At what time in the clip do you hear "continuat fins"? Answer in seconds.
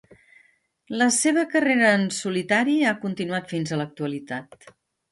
3.07-3.71